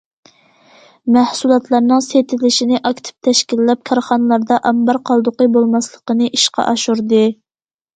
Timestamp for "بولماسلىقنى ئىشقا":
5.61-6.71